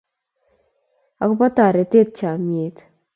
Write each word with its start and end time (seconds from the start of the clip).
Agobo 1.23 1.45
toretet, 1.55 2.07
chamnyet, 2.17 2.77